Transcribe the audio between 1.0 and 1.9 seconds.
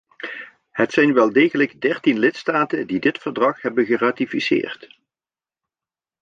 wel degelijk